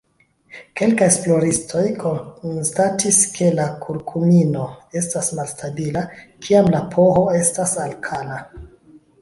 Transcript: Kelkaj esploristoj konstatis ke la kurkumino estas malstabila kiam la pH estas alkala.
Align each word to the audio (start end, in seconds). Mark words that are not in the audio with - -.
Kelkaj 0.79 1.07
esploristoj 1.11 1.83
konstatis 2.03 3.19
ke 3.37 3.51
la 3.59 3.67
kurkumino 3.83 4.65
estas 5.03 5.31
malstabila 5.41 6.05
kiam 6.47 6.75
la 6.77 6.83
pH 6.97 7.29
estas 7.45 7.77
alkala. 7.89 8.45